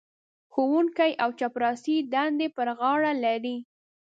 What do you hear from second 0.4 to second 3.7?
ښوونکی او چپړاسي دندې پر غاړه لري.